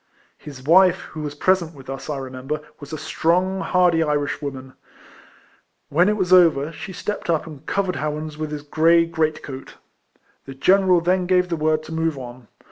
[0.39, 4.73] His wife, who was ])resent with us, I remember, was a strong, hardy Irishwoman.
[5.93, 9.75] AVhen it was over, she stepped up and covered Howans with his grey great coat.
[10.45, 12.47] The general then gave the word to move on.